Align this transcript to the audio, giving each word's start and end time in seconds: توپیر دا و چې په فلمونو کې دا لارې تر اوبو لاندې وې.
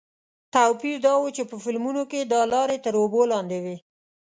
توپیر 0.53 0.95
دا 1.05 1.13
و 1.21 1.33
چې 1.35 1.43
په 1.49 1.55
فلمونو 1.63 2.03
کې 2.11 2.19
دا 2.33 2.41
لارې 2.53 2.77
تر 2.85 2.93
اوبو 3.01 3.21
لاندې 3.31 3.57
وې. 3.63 3.77